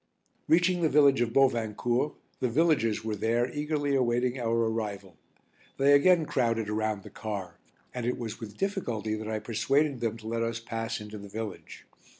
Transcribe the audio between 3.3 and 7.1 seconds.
eagerly awaiting our arrival. They again crowded around